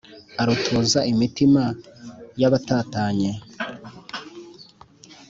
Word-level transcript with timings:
Arutuza 0.41 0.99
imitima 1.11 1.61
y'abatatanye 2.41 3.31